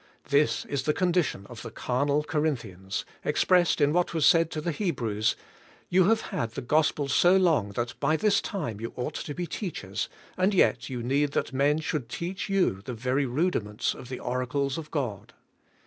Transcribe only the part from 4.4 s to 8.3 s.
to the Hebrews: "You have had the Gospel so long that by